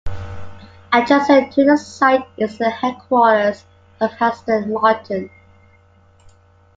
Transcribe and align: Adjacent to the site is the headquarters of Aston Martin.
Adjacent 0.91 1.53
to 1.53 1.63
the 1.63 1.77
site 1.77 2.25
is 2.35 2.57
the 2.57 2.71
headquarters 2.71 3.65
of 3.99 4.09
Aston 4.19 4.73
Martin. 4.73 5.29